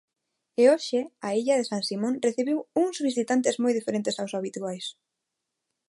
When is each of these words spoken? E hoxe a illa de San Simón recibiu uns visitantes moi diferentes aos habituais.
E 0.61 0.63
hoxe 0.71 0.99
a 1.27 1.29
illa 1.39 1.55
de 1.59 1.67
San 1.71 1.81
Simón 1.89 2.21
recibiu 2.27 2.57
uns 2.83 2.97
visitantes 3.07 3.55
moi 3.63 3.73
diferentes 3.79 4.15
aos 4.17 4.35
habituais. 4.37 4.85